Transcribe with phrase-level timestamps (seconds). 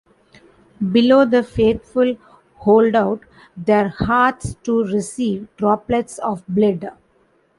[0.91, 2.17] Below the faithful
[2.55, 3.19] hold out
[3.55, 6.89] their hearts to receive droplets of blood.